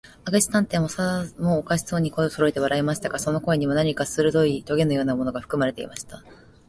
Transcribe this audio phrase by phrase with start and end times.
[0.31, 6.23] 明智探偵も、さもおかしそうに、声をそろえて笑いましたが、その声には、何かするどいとげのようなものがふくまれていました。